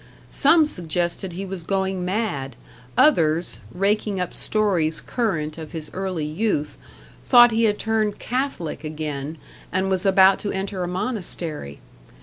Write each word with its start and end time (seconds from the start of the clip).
Some 0.29 0.65
suggested 0.65 1.33
he 1.33 1.45
was 1.45 1.61
going 1.63 2.03
mad 2.03 2.55
others, 2.97 3.59
raking 3.71 4.19
up 4.19 4.33
stories 4.33 4.99
current 4.99 5.59
of 5.59 5.73
his 5.73 5.91
early 5.93 6.25
youth, 6.25 6.75
thought 7.23 7.51
he 7.51 7.65
had 7.65 7.77
turned 7.77 8.17
Catholic 8.17 8.83
again, 8.83 9.37
and 9.71 9.91
was 9.91 10.03
about 10.03 10.39
to 10.39 10.51
enter 10.51 10.81
a 10.83 10.87
monastery. 10.87 11.81